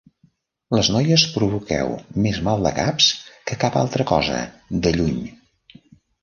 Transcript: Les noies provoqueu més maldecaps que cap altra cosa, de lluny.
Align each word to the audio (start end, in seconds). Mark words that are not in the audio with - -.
Les 0.75 0.87
noies 0.93 1.25
provoqueu 1.33 1.93
més 2.23 2.39
maldecaps 2.47 3.11
que 3.51 3.59
cap 3.65 3.79
altra 3.83 4.07
cosa, 4.15 4.41
de 4.87 4.95
lluny. 4.99 5.23